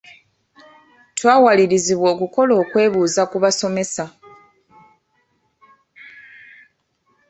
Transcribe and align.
Twawalirizibwa 1.17 2.07
okukola 2.15 2.53
okwebuuza 2.63 3.21
ku 3.31 3.37
basomesa. 3.43 4.05